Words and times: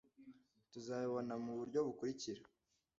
Tuzabibona 0.71 1.33
muburyo 1.43 1.79
bukurikira. 1.87 2.41